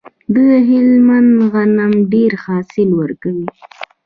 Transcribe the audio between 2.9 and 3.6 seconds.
ورکوي.